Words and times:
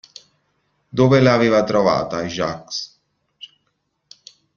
Dove 0.89 1.19
l'aveva 1.19 1.63
trovata 1.63 2.23
Jacques? 2.23 2.99